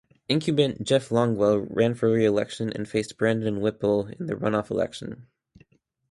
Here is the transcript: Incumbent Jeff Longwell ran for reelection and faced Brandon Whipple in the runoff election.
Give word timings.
Incumbent 0.27 0.83
Jeff 0.83 1.09
Longwell 1.09 1.67
ran 1.69 1.93
for 1.93 2.09
reelection 2.09 2.73
and 2.73 2.89
faced 2.89 3.19
Brandon 3.19 3.61
Whipple 3.61 4.07
in 4.07 4.25
the 4.25 4.33
runoff 4.33 4.71
election. 4.71 5.27